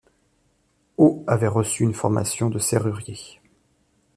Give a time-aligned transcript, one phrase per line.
[0.97, 3.19] Aue avait reçu une formation de serrurier.